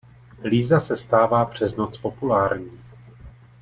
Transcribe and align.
Líza 0.43 0.79
se 0.79 0.97
stává 0.97 1.45
přes 1.45 1.75
noc 1.75 1.97
populární. 1.97 2.79